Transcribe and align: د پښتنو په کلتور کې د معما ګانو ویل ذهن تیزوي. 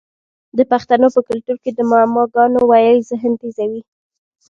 د 0.57 0.59
پښتنو 0.71 1.07
په 1.15 1.21
کلتور 1.29 1.57
کې 1.63 1.71
د 1.73 1.79
معما 1.91 2.23
ګانو 2.33 2.59
ویل 2.69 2.99
ذهن 3.09 3.33
تیزوي. 3.41 3.81